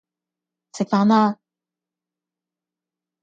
[0.71, 1.39] 食飯啦